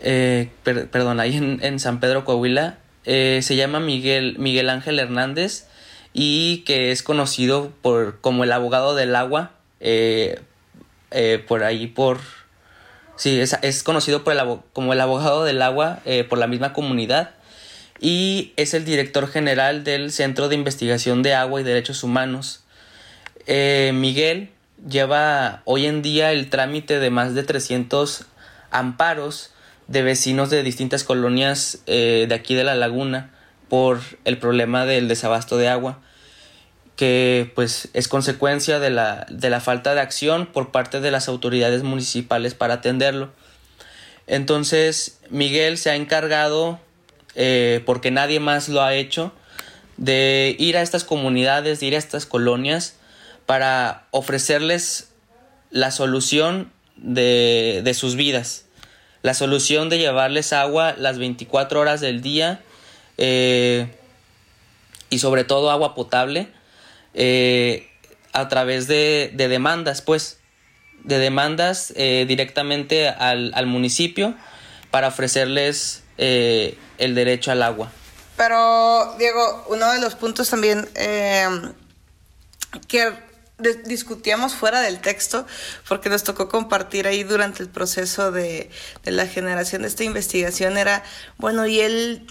eh, 0.04 0.50
perdón, 0.64 1.20
ahí 1.20 1.36
en, 1.36 1.78
San 1.78 2.00
Pedro 2.00 2.24
Coahuila, 2.24 2.78
eh, 3.04 3.38
se 3.42 3.54
llama 3.54 3.78
Miguel, 3.78 4.36
Miguel 4.38 4.68
Ángel 4.68 4.98
Hernández 4.98 5.68
y 6.12 6.58
que 6.66 6.90
es 6.90 7.04
conocido 7.04 7.72
por, 7.82 8.20
como 8.20 8.42
el 8.42 8.52
abogado 8.52 8.96
del 8.96 9.14
agua, 9.14 9.52
eh, 9.80 10.40
por 11.46 11.62
ahí 11.62 11.86
por... 11.86 12.18
Sí, 13.16 13.38
es, 13.40 13.82
conocido 13.84 14.24
por 14.24 14.32
el, 14.32 14.40
como 14.72 14.92
el 14.92 15.00
abogado 15.00 15.44
del 15.44 15.62
agua 15.62 16.00
por 16.28 16.38
la 16.38 16.48
misma 16.48 16.72
comunidad 16.72 17.34
y 18.00 18.52
es 18.56 18.74
el 18.74 18.84
director 18.84 19.28
general 19.28 19.84
del 19.84 20.10
Centro 20.10 20.48
de 20.48 20.56
Investigación 20.56 21.22
de 21.22 21.34
Agua 21.34 21.60
y 21.60 21.64
Derechos 21.64 22.02
Humanos. 22.02 22.64
Miguel 23.46 24.50
lleva 24.88 25.62
hoy 25.66 25.86
en 25.86 26.02
día 26.02 26.32
el 26.32 26.50
trámite 26.50 26.98
de 26.98 27.10
más 27.10 27.34
de 27.34 27.44
300 27.44 28.26
amparos 28.72 29.51
de 29.92 30.02
vecinos 30.02 30.48
de 30.48 30.62
distintas 30.62 31.04
colonias 31.04 31.80
eh, 31.86 32.24
de 32.26 32.34
aquí 32.34 32.54
de 32.54 32.64
la 32.64 32.74
laguna 32.74 33.30
por 33.68 34.00
el 34.24 34.38
problema 34.38 34.86
del 34.86 35.06
desabasto 35.06 35.58
de 35.58 35.68
agua 35.68 36.00
que 36.96 37.52
pues 37.54 37.88
es 37.92 38.08
consecuencia 38.08 38.78
de 38.78 38.88
la, 38.88 39.26
de 39.28 39.50
la 39.50 39.60
falta 39.60 39.94
de 39.94 40.00
acción 40.00 40.46
por 40.46 40.72
parte 40.72 41.00
de 41.00 41.10
las 41.10 41.28
autoridades 41.28 41.82
municipales 41.82 42.54
para 42.54 42.74
atenderlo. 42.74 43.32
Entonces 44.26 45.20
Miguel 45.28 45.76
se 45.76 45.90
ha 45.90 45.96
encargado, 45.96 46.80
eh, 47.34 47.82
porque 47.84 48.10
nadie 48.10 48.40
más 48.40 48.70
lo 48.70 48.82
ha 48.82 48.94
hecho, 48.94 49.32
de 49.98 50.56
ir 50.58 50.78
a 50.78 50.82
estas 50.82 51.04
comunidades, 51.04 51.80
de 51.80 51.86
ir 51.86 51.94
a 51.96 51.98
estas 51.98 52.24
colonias 52.24 52.96
para 53.44 54.06
ofrecerles 54.10 55.10
la 55.70 55.90
solución 55.90 56.72
de, 56.96 57.82
de 57.84 57.94
sus 57.94 58.16
vidas 58.16 58.61
la 59.22 59.34
solución 59.34 59.88
de 59.88 59.98
llevarles 59.98 60.52
agua 60.52 60.94
las 60.98 61.18
24 61.18 61.80
horas 61.80 62.00
del 62.00 62.22
día 62.22 62.60
eh, 63.18 63.86
y 65.10 65.18
sobre 65.18 65.44
todo 65.44 65.70
agua 65.70 65.94
potable 65.94 66.48
eh, 67.14 67.88
a 68.32 68.48
través 68.48 68.88
de, 68.88 69.32
demandas, 69.36 70.02
pues, 70.02 70.38
de 71.04 71.18
demandas 71.18 71.92
eh, 71.96 72.24
directamente 72.26 73.08
al, 73.08 73.52
al, 73.54 73.66
municipio 73.66 74.34
para 74.90 75.08
ofrecerles 75.08 76.02
el 76.16 77.14
derecho 77.14 77.50
al 77.50 77.62
agua. 77.62 77.90
Pero, 78.36 79.14
Diego, 79.18 79.66
uno 79.68 79.92
de 79.92 80.00
los 80.00 80.14
puntos 80.14 80.48
también 80.48 80.88
que 82.88 83.12
discutíamos 83.58 84.54
fuera 84.54 84.80
del 84.80 85.00
texto 85.00 85.46
porque 85.88 86.08
nos 86.08 86.24
tocó 86.24 86.48
compartir 86.48 87.06
ahí 87.06 87.22
durante 87.22 87.62
el 87.62 87.68
proceso 87.68 88.32
de, 88.32 88.70
la 89.04 89.26
generación 89.26 89.82
de 89.82 89.88
esta 89.88 90.04
investigación 90.04 90.76
era, 90.78 91.04
bueno, 91.38 91.66
y 91.66 91.80
él, 91.80 92.26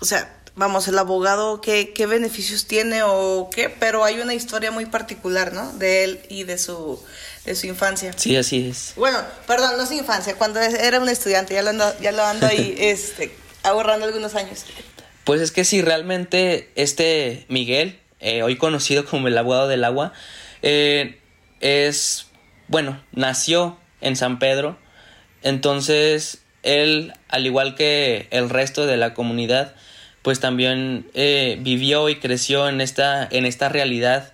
o 0.00 0.04
sea, 0.04 0.36
vamos, 0.54 0.86
el 0.88 0.98
abogado, 0.98 1.60
¿qué, 1.60 1.92
qué 1.92 2.06
beneficios 2.06 2.66
tiene 2.66 3.02
o 3.04 3.50
qué? 3.52 3.68
Pero 3.70 4.04
hay 4.04 4.20
una 4.20 4.34
historia 4.34 4.70
muy 4.70 4.86
particular, 4.86 5.52
¿no? 5.52 5.72
De 5.72 6.04
él 6.04 6.20
y 6.28 6.44
de 6.44 6.58
su, 6.58 7.02
de 7.44 7.54
su 7.54 7.66
infancia. 7.66 8.12
Sí, 8.16 8.36
así 8.36 8.68
es. 8.68 8.92
Bueno, 8.96 9.18
perdón, 9.46 9.76
no 9.76 9.86
su 9.86 9.94
infancia, 9.94 10.36
cuando 10.36 10.60
era 10.60 11.00
un 11.00 11.08
estudiante, 11.08 11.54
ya 11.54 11.62
lo 11.62 11.70
ando, 11.70 11.98
ya 12.00 12.12
lo 12.12 12.24
ando 12.24 12.46
ahí 12.46 12.74
este, 12.78 13.34
ahorrando 13.62 14.06
algunos 14.06 14.34
años. 14.34 14.64
Pues 15.24 15.40
es 15.40 15.52
que 15.52 15.64
sí, 15.64 15.82
realmente 15.82 16.70
este 16.74 17.46
Miguel, 17.48 18.00
eh, 18.20 18.42
hoy 18.42 18.56
conocido 18.56 19.04
como 19.04 19.28
el 19.28 19.38
abogado 19.38 19.68
del 19.68 19.84
agua, 19.84 20.12
eh, 20.62 21.18
es, 21.60 22.28
bueno, 22.68 23.00
nació 23.12 23.78
en 24.00 24.16
San 24.16 24.38
Pedro, 24.38 24.78
entonces 25.42 26.42
él, 26.62 27.12
al 27.28 27.46
igual 27.46 27.74
que 27.74 28.28
el 28.30 28.48
resto 28.48 28.86
de 28.86 28.96
la 28.96 29.14
comunidad, 29.14 29.74
pues 30.22 30.38
también 30.38 31.06
eh, 31.14 31.58
vivió 31.60 32.08
y 32.08 32.16
creció 32.16 32.68
en 32.68 32.80
esta, 32.80 33.26
en 33.28 33.44
esta 33.44 33.68
realidad 33.68 34.32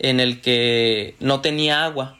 en 0.00 0.18
el 0.18 0.40
que 0.40 1.14
no 1.20 1.40
tenía 1.40 1.84
agua. 1.84 2.18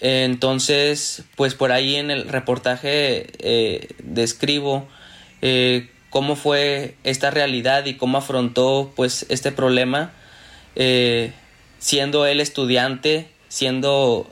Entonces, 0.00 1.24
pues 1.36 1.54
por 1.54 1.72
ahí 1.72 1.96
en 1.96 2.10
el 2.10 2.28
reportaje 2.28 3.26
eh, 3.38 3.88
describo 3.98 4.86
cómo 6.10 6.36
fue 6.36 6.96
esta 7.04 7.30
realidad 7.30 7.86
y 7.86 7.94
cómo 7.94 8.18
afrontó 8.18 8.92
pues 8.94 9.26
este 9.28 9.52
problema 9.52 10.12
siendo 11.78 12.26
él 12.26 12.40
estudiante, 12.40 13.28
siendo 13.48 14.30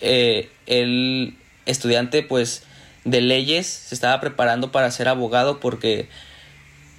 eh, 0.00 0.50
él 0.66 1.36
estudiante 1.66 2.22
pues 2.22 2.64
de 3.04 3.20
leyes, 3.20 3.66
se 3.66 3.94
estaba 3.94 4.20
preparando 4.20 4.72
para 4.72 4.90
ser 4.90 5.08
abogado 5.08 5.60
porque 5.60 6.08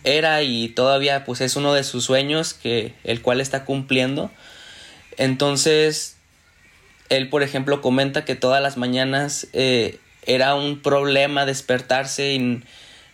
era 0.03 0.41
y 0.43 0.69
todavía 0.69 1.23
pues 1.25 1.41
es 1.41 1.55
uno 1.55 1.73
de 1.73 1.83
sus 1.83 2.05
sueños 2.05 2.53
que 2.53 2.93
el 3.03 3.21
cual 3.21 3.41
está 3.41 3.65
cumpliendo. 3.65 4.31
Entonces, 5.17 6.17
él 7.09 7.29
por 7.29 7.43
ejemplo 7.43 7.81
comenta 7.81 8.25
que 8.25 8.35
todas 8.35 8.61
las 8.61 8.77
mañanas 8.77 9.47
eh, 9.53 9.99
era 10.25 10.55
un 10.55 10.81
problema 10.81 11.45
despertarse 11.45 12.33
y 12.33 12.63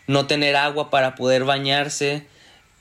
no 0.07 0.25
tener 0.25 0.55
agua 0.55 0.89
para 0.89 1.15
poder 1.15 1.43
bañarse, 1.43 2.25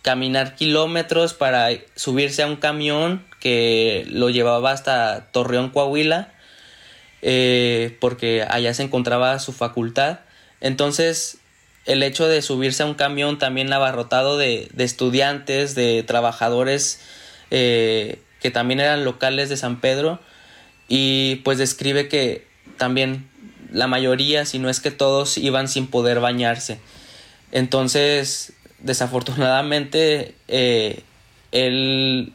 caminar 0.09 0.55
kilómetros 0.55 1.35
para 1.35 1.69
subirse 1.95 2.43
a 2.43 2.47
un 2.47 2.57
camión 2.57 3.27
que 3.41 4.07
lo 4.09 4.31
llevaba 4.31 4.71
hasta 4.71 5.27
Torreón, 5.33 5.69
Coahuila, 5.69 6.33
eh, 7.21 7.95
porque 8.01 8.43
allá 8.49 8.73
se 8.73 8.85
encontraba 8.85 9.39
su 9.39 9.53
facultad. 9.53 10.21
Entonces, 10.63 11.41
el 11.85 12.03
hecho 12.03 12.27
de 12.27 12.41
subirse 12.41 12.85
a 12.85 12.87
un 12.87 12.95
camión 12.95 13.39
también 13.39 13.71
abarrotado 13.71 14.39
de, 14.39 14.71
estudiantes, 14.79 15.75
de 15.75 16.03
trabajadores 16.05 17.03
eh, 17.51 18.23
que 18.41 18.51
también 18.51 18.81
eran 18.81 19.05
locales 19.05 19.51
de 19.51 19.59
San 19.59 19.79
Pedro, 19.79 20.21
y 20.89 21.43
pues 21.45 21.59
describe 21.59 22.09
que 22.09 22.47
también 22.79 23.29
la 23.71 23.89
mayoría, 23.89 24.47
si 24.47 24.59
no 24.59 24.71
es 24.71 24.81
que 24.81 24.91
todos, 24.91 25.37
iban 25.37 25.69
sin 25.69 25.87
poder 25.87 26.19
bañarse. 26.19 26.81
Entonces, 27.53 28.55
desafortunadamente, 28.81 30.35
eh, 30.49 31.03
él 31.53 32.33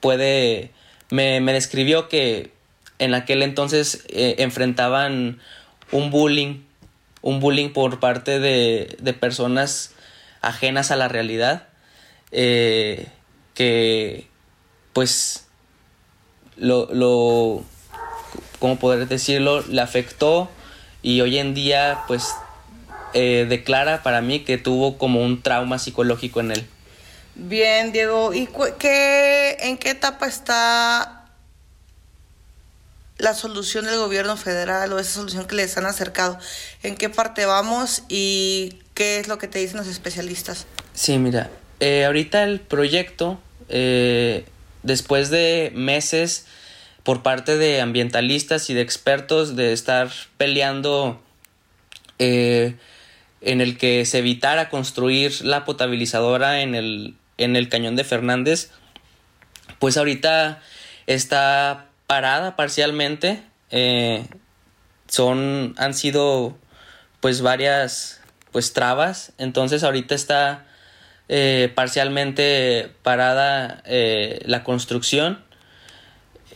puede, 0.00 0.70
me, 1.10 1.40
describió 1.40 2.08
que 2.08 2.52
en 2.98 3.14
aquel 3.14 3.42
entonces 3.42 4.04
eh, 4.08 4.36
enfrentaban 4.38 5.40
un 5.90 6.10
bullying, 6.10 6.62
un 7.22 7.40
bullying 7.40 7.70
por 7.70 8.00
parte 8.00 8.38
de, 8.38 8.96
de 9.00 9.12
personas 9.12 9.94
ajenas 10.42 10.90
a 10.90 10.96
la 10.96 11.08
realidad, 11.08 11.68
eh, 12.32 13.08
que 13.54 14.26
pues 14.92 15.48
lo, 16.56 16.92
lo, 16.92 17.64
¿cómo 18.58 18.78
poder 18.78 19.08
decirlo? 19.08 19.62
Le 19.62 19.80
afectó 19.80 20.50
y 21.02 21.20
hoy 21.20 21.38
en 21.38 21.54
día 21.54 22.00
pues 22.06 22.34
eh, 23.14 23.46
declara 23.48 24.02
para 24.02 24.20
mí 24.20 24.40
que 24.40 24.58
tuvo 24.58 24.98
como 24.98 25.22
un 25.22 25.42
trauma 25.42 25.78
psicológico 25.78 26.40
en 26.40 26.52
él. 26.52 26.66
Bien, 27.34 27.92
Diego, 27.92 28.34
¿y 28.34 28.48
qué, 28.78 29.56
en 29.60 29.78
qué 29.78 29.90
etapa 29.90 30.26
está 30.26 31.26
la 33.18 33.34
solución 33.34 33.84
del 33.84 33.98
gobierno 33.98 34.36
federal 34.36 34.92
o 34.92 34.98
esa 34.98 35.12
solución 35.12 35.46
que 35.46 35.54
les 35.54 35.76
han 35.76 35.86
acercado? 35.86 36.38
¿En 36.82 36.96
qué 36.96 37.08
parte 37.08 37.46
vamos 37.46 38.02
y 38.08 38.78
qué 38.94 39.18
es 39.18 39.28
lo 39.28 39.38
que 39.38 39.48
te 39.48 39.58
dicen 39.58 39.76
los 39.76 39.86
especialistas? 39.86 40.66
Sí, 40.92 41.18
mira, 41.18 41.50
eh, 41.80 42.04
ahorita 42.04 42.44
el 42.44 42.60
proyecto, 42.60 43.40
eh, 43.68 44.44
después 44.82 45.30
de 45.30 45.72
meses 45.74 46.46
por 47.02 47.22
parte 47.22 47.56
de 47.56 47.80
ambientalistas 47.80 48.68
y 48.70 48.74
de 48.74 48.82
expertos 48.82 49.56
de 49.56 49.72
estar 49.72 50.10
peleando 50.36 51.20
eh, 52.18 52.76
en 53.40 53.60
el 53.60 53.78
que 53.78 54.04
se 54.04 54.18
evitara 54.18 54.68
construir 54.68 55.44
la 55.44 55.64
potabilizadora 55.64 56.60
en 56.60 56.74
el, 56.74 57.16
en 57.38 57.56
el 57.56 57.68
cañón 57.68 57.96
de 57.96 58.04
Fernández, 58.04 58.70
pues 59.78 59.96
ahorita 59.96 60.60
está 61.06 61.86
parada 62.06 62.56
parcialmente. 62.56 63.42
Eh, 63.70 64.26
son, 65.08 65.74
han 65.78 65.94
sido 65.94 66.58
pues 67.20 67.40
varias 67.40 68.20
pues 68.52 68.72
trabas. 68.72 69.32
Entonces 69.38 69.84
ahorita 69.84 70.14
está 70.14 70.66
eh, 71.28 71.72
parcialmente 71.74 72.90
parada 73.02 73.82
la 73.86 74.64
construcción 74.64 75.42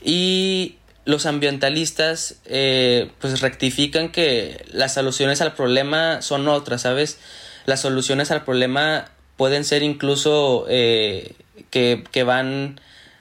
y 0.05 0.77
los 1.05 1.27
ambientalistas 1.27 2.37
eh, 2.47 3.11
pues 3.21 3.41
rectifican 3.41 4.11
que 4.11 4.65
las 4.73 4.95
soluciones 4.95 5.41
al 5.41 5.55
problema 5.55 6.23
son 6.23 6.49
otras, 6.49 6.83
¿sabes? 6.83 7.19
Las 7.67 7.81
soluciones 7.81 8.31
al 8.31 8.45
problema 8.45 9.11
pueden 9.37 9.65
ser 9.65 9.83
incluso 9.83 10.67
eh, 10.69 11.35
que, 11.71 12.23
van 12.25 12.81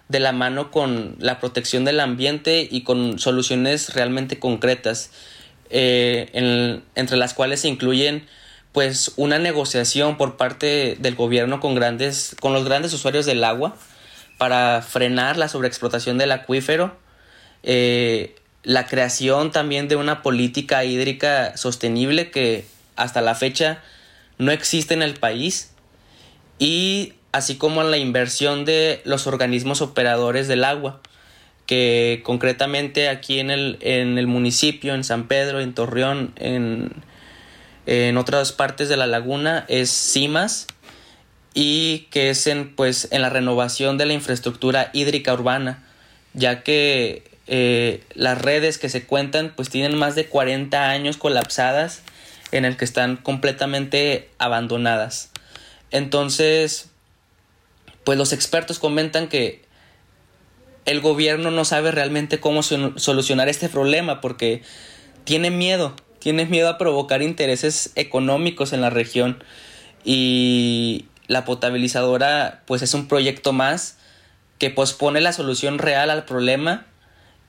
de 0.10 0.20
la 0.20 0.32
mano 0.32 0.72
con 0.72 1.16
la 1.20 1.40
protección 1.40 1.86
del 1.86 2.00
ambiente 2.00 2.68
y 2.70 2.84
con 2.84 3.20
soluciones 3.20 3.94
realmente 3.94 4.40
concretas, 4.40 5.12
eh, 5.70 6.82
entre 6.96 7.18
las 7.18 7.34
cuales 7.34 7.62
se 7.62 7.68
incluyen 7.68 8.28
pues 8.72 9.14
una 9.18 9.40
negociación 9.40 10.18
por 10.18 10.36
parte 10.36 10.98
del 11.00 11.16
gobierno 11.16 11.60
con 11.60 11.76
grandes, 11.76 12.36
con 12.40 12.54
los 12.54 12.66
grandes 12.66 12.94
usuarios 12.94 13.26
del 13.26 13.44
agua, 13.44 13.76
para 14.38 14.82
frenar 14.82 15.38
la 15.38 15.48
sobreexplotación 15.48 16.18
del 16.18 16.32
acuífero, 16.32 16.98
eh, 17.64 18.36
la 18.64 18.88
creación 18.88 19.52
también 19.52 19.88
de 19.88 19.96
una 19.96 20.22
política 20.22 20.84
hídrica 20.86 21.58
sostenible 21.58 22.32
que 22.32 22.66
hasta 22.96 23.22
la 23.22 23.36
fecha 23.36 23.82
no 24.38 24.52
existe 24.52 24.94
en 24.94 25.02
el 25.02 25.16
país. 25.16 25.72
Y 26.60 27.14
así 27.32 27.56
como 27.56 27.84
la 27.84 27.98
inversión 27.98 28.64
de 28.64 29.02
los 29.06 29.28
organismos 29.28 29.82
operadores 29.82 30.48
del 30.48 30.64
agua 30.64 31.02
que 31.66 32.22
concretamente 32.24 33.10
aquí 33.10 33.40
en 33.40 33.50
el, 33.50 33.78
en 33.82 34.18
el 34.18 34.28
municipio, 34.28 34.94
en 34.94 35.04
San 35.04 35.28
Pedro, 35.28 35.62
en 35.62 35.74
Torreón, 35.74 36.34
en, 36.36 36.92
en 37.86 38.18
otras 38.18 38.52
partes 38.52 38.90
de 38.90 38.98
la 38.98 39.08
laguna 39.08 39.66
es 39.68 39.90
CIMAS 39.90 40.68
y 41.54 42.08
que 42.10 42.30
es 42.30 42.48
en, 42.48 42.76
pues, 42.76 43.08
en 43.12 43.22
la 43.22 43.30
renovación 43.30 43.98
de 43.98 44.06
la 44.06 44.14
infraestructura 44.14 44.90
hídrica 44.94 45.34
urbana, 45.34 45.84
ya 46.34 46.64
que 46.64 47.33
eh, 47.48 48.04
las 48.14 48.42
redes 48.42 48.78
que 48.78 48.90
se 48.90 49.06
cuentan 49.06 49.54
pues 49.56 49.70
tienen 49.70 49.98
más 49.98 50.16
de 50.16 50.28
40 50.28 50.90
años 50.90 51.18
colapsadas 51.18 52.02
en 52.52 52.66
el 52.66 52.78
que 52.78 52.86
están 52.86 53.18
completamente 53.18 54.30
abandonadas. 54.38 55.32
Entonces, 55.92 56.90
pues 58.04 58.18
los 58.18 58.32
expertos 58.34 58.80
comentan 58.80 59.28
que 59.28 59.64
el 60.86 61.02
gobierno 61.02 61.52
no 61.52 61.66
sabe 61.66 61.92
realmente 61.92 62.40
cómo 62.40 62.62
solucionar 62.64 63.50
este 63.50 63.70
problema 63.70 64.22
porque 64.22 64.62
tiene 65.24 65.50
miedo, 65.50 65.96
tiene 66.20 66.46
miedo 66.46 66.70
a 66.70 66.78
provocar 66.78 67.22
intereses 67.22 67.92
económicos 67.96 68.74
en 68.74 68.82
la 68.82 68.90
región 68.90 69.44
y 70.04 71.06
la 71.28 71.46
potabilizadora 71.46 72.64
pues 72.66 72.82
es 72.82 72.94
un 72.94 73.08
proyecto 73.08 73.54
más 73.54 73.98
que 74.60 74.70
pospone 74.70 75.22
la 75.22 75.34
solución 75.34 75.78
real 75.80 76.10
al 76.10 76.26
problema 76.26 76.86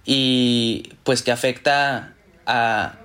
y 0.04 0.92
pues 1.04 1.22
que 1.22 1.32
afecta 1.32 2.14
a, 2.46 2.96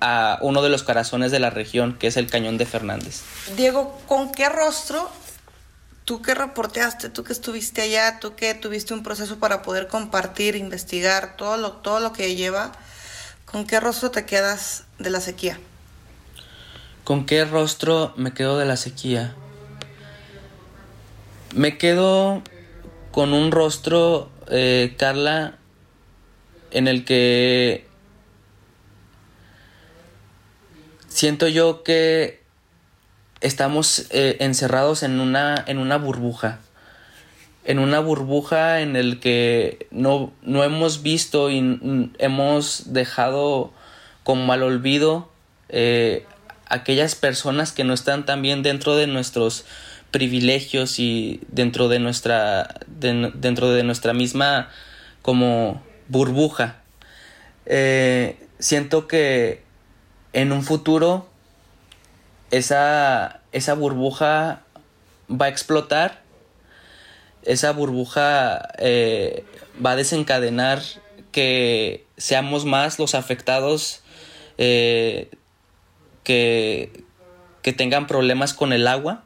a 0.00 0.38
uno 0.42 0.62
de 0.62 0.68
los 0.68 0.82
corazones 0.82 1.32
de 1.32 1.38
la 1.40 1.50
región, 1.50 1.96
que 1.98 2.06
es 2.08 2.16
el 2.16 2.28
Cañón 2.28 2.58
de 2.58 2.66
Fernández. 2.66 3.22
Diego, 3.56 4.00
¿con 4.06 4.32
qué 4.32 4.48
rostro 4.48 5.10
tú 6.04 6.22
que 6.22 6.34
reporteaste, 6.34 7.08
tú 7.08 7.24
que 7.24 7.32
estuviste 7.32 7.82
allá, 7.82 8.18
tú 8.20 8.34
que 8.34 8.54
tuviste 8.54 8.94
un 8.94 9.02
proceso 9.02 9.38
para 9.38 9.62
poder 9.62 9.88
compartir, 9.88 10.56
investigar 10.56 11.36
todo 11.36 11.56
lo, 11.56 11.72
todo 11.72 12.00
lo 12.00 12.12
que 12.12 12.34
lleva, 12.34 12.72
¿con 13.44 13.66
qué 13.66 13.80
rostro 13.80 14.10
te 14.10 14.26
quedas 14.26 14.84
de 14.98 15.10
la 15.10 15.20
sequía? 15.20 15.58
¿Con 17.04 17.26
qué 17.26 17.44
rostro 17.44 18.12
me 18.16 18.32
quedo 18.32 18.58
de 18.58 18.64
la 18.64 18.76
sequía? 18.76 19.34
Me 21.54 21.76
quedo 21.78 22.42
con 23.10 23.32
un 23.32 23.50
rostro, 23.50 24.30
eh, 24.48 24.94
Carla, 24.98 25.58
en 26.72 26.88
el 26.88 27.04
que 27.04 27.86
siento 31.08 31.48
yo 31.48 31.82
que 31.82 32.42
estamos 33.40 34.06
eh, 34.10 34.36
encerrados 34.40 35.02
en 35.02 35.20
una, 35.20 35.62
en 35.66 35.78
una 35.78 35.98
burbuja. 35.98 36.60
En 37.64 37.78
una 37.78 38.00
burbuja 38.00 38.80
en 38.80 38.96
el 38.96 39.20
que 39.20 39.86
no, 39.90 40.32
no 40.42 40.64
hemos 40.64 41.02
visto 41.02 41.50
y 41.50 42.10
hemos 42.18 42.92
dejado 42.92 43.72
como 44.24 44.52
al 44.52 44.62
olvido 44.62 45.30
eh, 45.68 46.26
aquellas 46.66 47.14
personas 47.14 47.72
que 47.72 47.84
no 47.84 47.92
están 47.92 48.24
también 48.26 48.62
dentro 48.62 48.96
de 48.96 49.06
nuestros 49.06 49.64
privilegios 50.10 50.98
y 50.98 51.40
dentro 51.48 51.88
de 51.88 51.98
nuestra 51.98 52.80
dentro 52.86 53.70
de 53.70 53.82
nuestra 53.82 54.12
misma 54.12 54.68
como 55.22 55.82
burbuja 56.08 56.82
eh, 57.66 58.36
siento 58.58 59.06
que 59.06 59.62
en 60.32 60.52
un 60.52 60.62
futuro 60.62 61.28
esa, 62.50 63.40
esa 63.52 63.74
burbuja 63.74 64.62
va 65.28 65.46
a 65.46 65.48
explotar, 65.48 66.22
esa 67.44 67.72
burbuja 67.72 68.68
eh, 68.78 69.44
va 69.84 69.92
a 69.92 69.96
desencadenar 69.96 70.82
que 71.30 72.04
seamos 72.16 72.64
más 72.64 72.98
los 72.98 73.14
afectados 73.14 74.02
eh, 74.58 75.30
que, 76.24 77.04
que, 77.62 77.72
tengan 77.72 78.06
problemas 78.06 78.52
con 78.52 78.72
el 78.72 78.86
agua. 78.86 79.24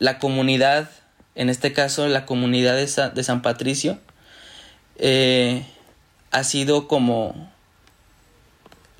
La 0.00 0.18
comunidad, 0.18 0.90
en 1.38 1.48
este 1.48 1.72
caso 1.72 2.06
la 2.08 2.26
comunidad 2.26 2.76
de, 2.76 3.24
San 3.24 3.40
Patricio, 3.40 3.98
ha 6.30 6.44
sido 6.44 6.88
como 6.88 7.50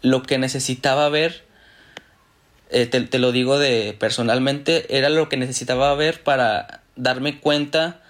lo 0.03 0.23
que 0.23 0.39
necesitaba 0.39 1.09
ver, 1.09 1.45
eh, 2.71 2.87
te, 2.87 3.19
lo 3.19 3.33
digo 3.33 3.59
de 3.59 3.97
personalmente, 3.99 4.97
era 4.97 5.09
lo 5.09 5.29
que 5.29 5.37
necesitaba 5.37 5.95
ver 5.95 6.23
para 6.23 6.83
darme 6.97 7.41
cuenta 7.41 8.01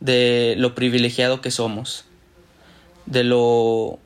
de 0.00 0.54
lo 0.56 0.74
privilegiado 0.74 1.40
que 1.40 1.50
somos, 1.50 2.04
de 3.06 3.24
lo, 3.24 3.98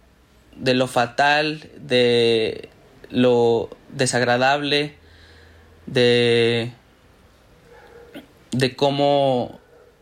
de 0.57 0.75
lo 0.75 0.87
fatal, 0.87 1.71
de 1.77 2.69
lo 3.11 3.71
desagradable, 3.91 4.95
de, 5.87 6.73
de 8.55 8.77
cómo 8.77 9.59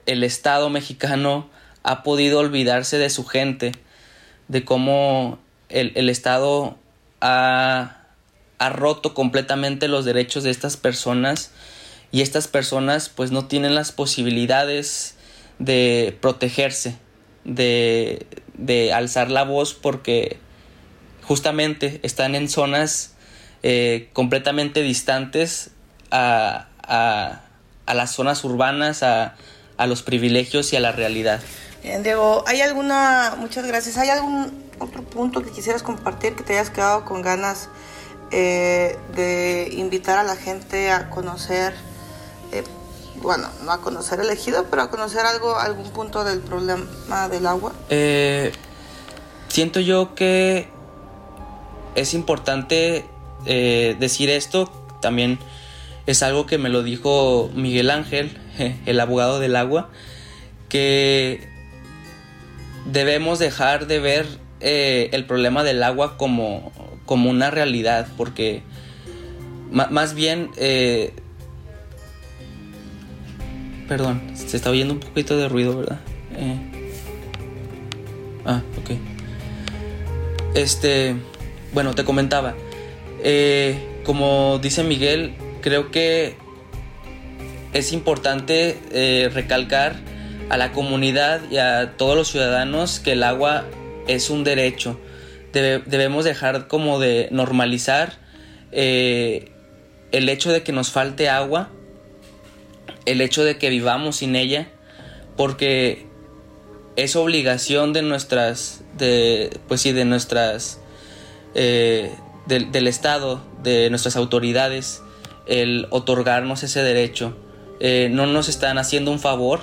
el 0.07 0.25
Estado 0.25 0.69
mexicano 0.69 1.49
ha 1.83 2.03
podido 2.03 2.39
olvidarse 2.39 2.99
de 2.99 3.11
su 3.11 3.25
gente, 3.25 3.73
de 4.49 4.65
cómo 4.65 5.39
el, 5.69 5.93
el 5.95 6.09
Estado 6.09 6.77
ha, 7.23 7.99
roto 8.71 9.13
completamente 9.13 9.89
los 9.89 10.05
derechos 10.05 10.45
de 10.45 10.51
estas 10.51 10.77
personas 10.77 11.51
y 12.13 12.21
estas 12.21 12.47
personas 12.47 13.09
pues 13.09 13.33
no 13.33 13.47
tienen 13.47 13.75
las 13.75 13.91
posibilidades 13.91 15.17
de 15.59 16.17
protegerse, 16.21 16.97
de, 17.45 18.27
alzar 18.95 19.33
la 19.33 19.43
voz 19.43 19.75
porque 19.75 20.39
justamente 21.23 21.99
están 22.05 22.37
en 22.37 22.49
zonas 22.49 23.15
eh, 23.65 24.11
completamente 24.13 24.83
distantes 24.83 25.71
a, 26.13 26.69
las 27.87 28.13
zonas 28.13 28.45
urbanas, 28.45 29.03
a, 29.03 29.37
a 29.77 29.87
los 29.87 30.03
privilegios 30.03 30.73
y 30.73 30.77
a 30.77 30.81
la 30.81 30.93
realidad. 30.93 31.41
Bien, 31.83 32.03
Diego, 32.03 32.45
¿hay 32.47 32.61
alguna, 32.61 33.35
muchas 33.39 33.67
gracias, 33.67 33.97
¿hay 33.97 34.09
algún 34.09 34.63
otro 34.79 35.03
punto 35.03 35.43
que 35.43 35.51
quisieras 35.51 35.83
compartir 35.83 36.35
que 36.35 36.45
te 36.45 36.55
hayas 36.55 36.71
quedado 36.71 37.05
con 37.05 37.23
ganas 37.23 37.69
eh, 38.31 38.97
de 39.15 39.69
invitar 39.73 40.19
a 40.19 40.23
la 40.23 40.37
gente 40.37 40.91
a 40.91 41.11
conocer, 41.11 41.75
eh, 42.53 42.63
bueno, 43.17 43.49
no 43.65 43.73
a 43.73 43.81
conocer 43.81 44.21
el 44.21 44.31
ejido, 44.31 44.67
pero 44.71 44.83
a 44.83 44.91
conocer 44.91 45.27
algo, 45.27 45.57
algún 45.57 45.91
punto 45.91 46.23
del 46.25 46.41
problema 46.41 47.29
del 47.29 47.47
agua? 47.47 47.73
Eh, 47.91 48.53
siento 49.49 49.81
yo 49.81 50.15
que 50.15 50.69
es 51.95 52.15
importante 52.15 53.07
decir 53.45 54.31
esto, 54.31 54.71
también 55.01 55.41
es 56.07 56.23
algo 56.23 56.47
que 56.47 56.59
me 56.59 56.69
lo 56.69 56.83
dijo 56.83 57.51
Miguel 57.55 57.91
Ángel, 57.91 58.31
el 58.87 59.01
abogado 59.01 59.41
del 59.41 59.57
agua, 59.57 59.91
que 60.69 61.47
debemos 62.87 63.39
dejar 63.39 63.87
de 63.87 64.01
ver 64.01 64.27
eh, 64.61 65.11
el 65.13 65.25
problema 65.25 65.63
del 65.65 65.83
agua 65.83 66.17
como, 66.17 66.73
como 67.07 67.31
una 67.31 67.51
realidad, 67.51 68.09
porque 68.17 68.63
más 69.71 70.15
bien, 70.15 70.51
eh, 70.57 71.15
perdón, 73.89 74.23
se 74.35 74.57
está 74.57 74.71
oyendo 74.71 74.95
un 74.95 75.01
poquito 75.01 75.37
de 75.39 75.49
ruido, 75.49 75.79
¿verdad? 75.79 76.01
Eh, 76.37 76.59
ah, 78.45 78.63
ok. 78.79 78.91
Este, 80.55 81.17
bueno, 81.73 81.95
te 81.95 82.05
comentaba, 82.05 82.55
como 84.05 84.59
dice 84.59 84.85
Miguel, 84.85 85.35
creo 85.63 85.91
que 85.91 86.37
es 87.73 87.93
importante 87.93 89.31
recalcar 89.33 89.97
a 90.51 90.59
la 90.59 90.73
comunidad 90.73 91.41
y 91.51 91.57
a 91.57 91.95
todos 91.97 92.15
los 92.15 92.29
ciudadanos 92.29 93.01
que 93.01 93.13
el 93.13 93.23
agua 93.23 93.65
es 94.07 94.31
un 94.31 94.45
derecho. 94.45 95.01
debemos 95.53 96.25
dejar 96.25 96.69
como 96.69 96.99
de 96.99 97.29
normalizar 97.31 98.19
eh, 98.71 99.51
el 100.13 100.29
hecho 100.29 100.51
de 100.51 100.63
que 100.63 100.73
nos 100.73 100.91
falte 100.91 101.29
agua, 101.29 101.71
el 103.05 103.21
hecho 103.21 103.45
de 103.45 103.59
que 103.59 103.71
vivamos 103.71 104.17
sin 104.17 104.37
ella, 104.37 104.69
porque 105.37 106.07
es 106.97 107.17
obligación 107.17 107.93
de 107.93 108.03
nuestras, 108.03 108.83
de, 108.97 109.59
pues 109.69 109.81
sí, 109.81 109.93
de 109.93 110.05
nuestras, 110.05 110.81
eh, 111.55 112.15
del 112.47 112.87
Estado, 112.87 113.43
de 113.63 113.89
nuestras 113.91 114.17
autoridades, 114.17 115.03
el 115.47 115.87
otorgarnos 115.91 116.63
ese 116.63 116.83
derecho. 116.83 117.37
Eh, 117.81 118.09
no 118.11 118.27
nos 118.27 118.49
están 118.49 118.79
haciendo 118.79 119.11
un 119.11 119.19
favor, 119.19 119.63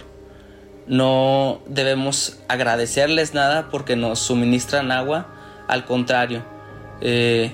no 0.88 1.62
debemos 1.68 2.40
agradecerles 2.48 3.34
nada 3.34 3.70
porque 3.70 3.96
nos 3.96 4.20
suministran 4.20 4.92
agua, 4.92 5.28
al 5.68 5.86
contrario, 5.86 6.44
eh, 7.02 7.54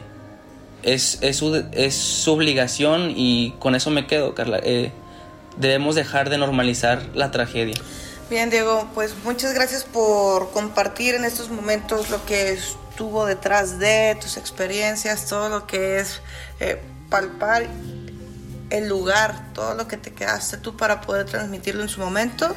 es, 0.81 1.19
su, 1.33 2.31
obligación 2.31 3.13
y 3.15 3.53
con 3.59 3.75
eso 3.75 3.91
me 3.91 4.07
quedo, 4.07 4.33
Carla. 4.33 4.59
Eh, 4.63 4.91
debemos 5.57 5.95
dejar 5.95 6.29
de 6.29 6.37
normalizar 6.37 7.03
la 7.13 7.31
tragedia. 7.31 7.75
Bien, 8.29 8.49
Diego, 8.49 8.89
pues 8.95 9.13
muchas 9.23 9.53
gracias 9.53 9.83
por 9.83 10.51
compartir 10.51 11.13
en 11.13 11.25
estos 11.25 11.49
momentos 11.49 12.09
lo 12.09 12.25
que 12.25 12.53
estuvo 12.53 13.25
detrás 13.25 13.77
de 13.77 14.17
tus 14.19 14.37
experiencias, 14.37 15.27
todo 15.27 15.49
lo 15.49 15.67
que 15.67 15.99
es 15.99 16.21
palpar 17.09 17.67
el 18.69 18.87
lugar, 18.87 19.53
todo 19.53 19.73
lo 19.75 19.87
que 19.87 19.97
te 19.97 20.11
quedaste 20.11 20.57
tú 20.57 20.75
para 20.77 21.01
poder 21.01 21.25
transmitirlo 21.25 21.81
en 21.81 21.89
su 21.89 21.99
momento. 21.99 22.55